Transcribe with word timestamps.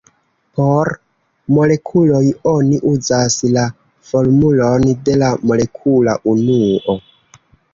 Por 0.59 0.89
molekuloj, 1.57 2.21
oni 2.53 2.79
uzas 2.93 3.37
la 3.59 3.67
formulon 4.13 4.89
de 5.11 5.19
la 5.25 5.31
molekula 5.53 6.17
unuo. 6.33 6.99